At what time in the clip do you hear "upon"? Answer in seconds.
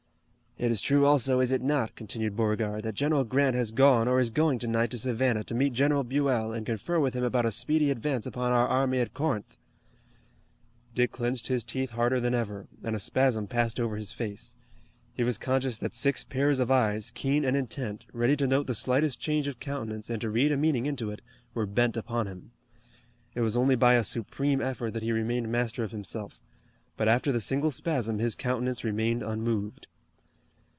8.27-8.51, 21.97-22.27